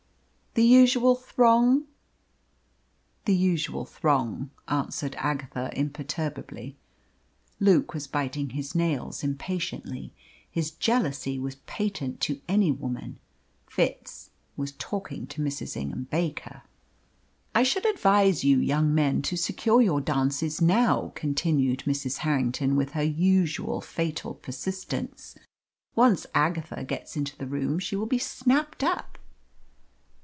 [0.53, 1.85] "The usual throng?"
[3.23, 6.75] "The usual throng," answered Agatha imperturbably.
[7.61, 10.13] Luke was biting his nails impatiently.
[10.51, 13.17] His jealousy was patent to any woman.
[13.65, 15.77] Fitz was talking to Mrs.
[15.77, 16.63] Ingham Baker.
[17.55, 22.17] "I should advise you young men to secure your dances now," continued Mrs.
[22.17, 25.33] Harrington, with her usual fatal persistence.
[25.95, 29.17] "Once Agatha gets into the room she will be snapped up."